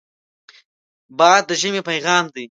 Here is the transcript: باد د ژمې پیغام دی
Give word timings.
باد 1.17 1.41
د 1.49 1.51
ژمې 1.61 1.81
پیغام 1.89 2.23
دی 2.33 2.39